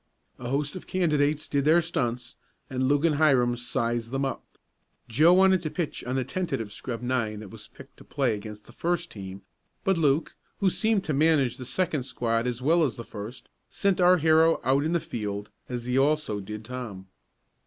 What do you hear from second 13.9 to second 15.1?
our hero out in the